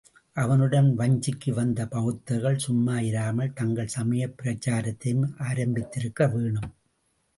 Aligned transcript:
அவனுடன் 0.33 0.97
வஞ்சிக்கு 0.97 1.51
வந்த 1.51 1.85
பௌத்தர்கள் 1.87 2.57
சும்மா 2.57 2.99
இராமல் 2.99 3.53
தங்கள் 3.53 3.87
சமயப் 3.87 4.33
பிரசாரத்தையும் 4.43 5.27
ஆரம்பித்திருக்க 5.39 6.33
வேணும். 6.33 6.73